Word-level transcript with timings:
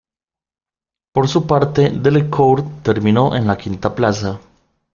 Por 1.13 1.27
su 1.27 1.45
parte, 1.45 1.91
Delecour 1.91 2.63
terminó 2.81 3.35
en 3.35 3.45
la 3.45 3.55
quinta 3.59 3.93
plaza. 3.93 4.39